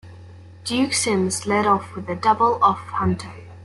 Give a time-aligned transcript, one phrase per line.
[0.63, 3.31] Duke Sims led off with a double off Hunter.